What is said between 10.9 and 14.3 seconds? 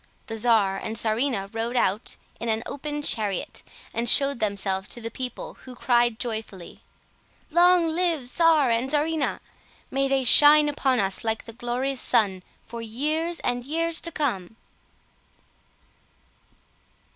us like the glorious sun for years and years to